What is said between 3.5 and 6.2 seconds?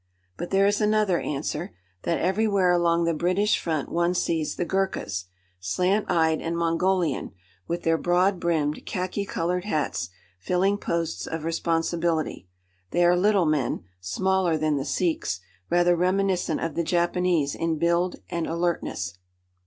front one sees the Ghurkas, slant